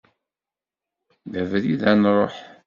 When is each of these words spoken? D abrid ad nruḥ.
D 1.31 1.33
abrid 1.41 1.81
ad 1.91 1.95
nruḥ. 1.97 2.35